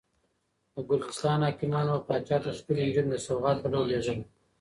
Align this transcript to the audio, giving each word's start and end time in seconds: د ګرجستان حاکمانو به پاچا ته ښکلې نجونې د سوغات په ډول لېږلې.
د 0.73 0.75
ګرجستان 0.89 1.39
حاکمانو 1.47 1.93
به 1.99 2.05
پاچا 2.07 2.37
ته 2.43 2.49
ښکلې 2.57 2.83
نجونې 2.87 3.09
د 3.11 3.15
سوغات 3.27 3.57
په 3.61 3.67
ډول 3.73 3.85
لېږلې. 3.91 4.23